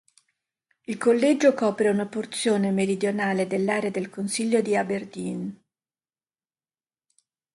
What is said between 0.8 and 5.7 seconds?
Il collegio copre una porzione meridionale dell'area del consiglio di Aberdeen.